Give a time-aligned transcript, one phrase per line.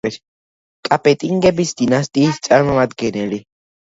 [0.87, 3.41] კაპეტინგების დინასტიის წარმომადგენელი.